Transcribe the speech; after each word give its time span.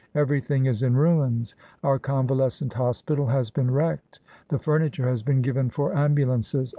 Everything 0.15 0.65
is 0.65 0.81
in 0.81 0.97
ruins. 0.97 1.53
Our 1.83 1.99
convalescent 1.99 2.73
hospital 2.73 3.27
has 3.27 3.51
been 3.51 3.69
wrecked; 3.69 4.19
the 4.49 4.57
furniture 4.57 5.07
has 5.07 5.21
been 5.21 5.43
given 5.43 5.69
for 5.69 5.95
ambulances. 5.95 6.69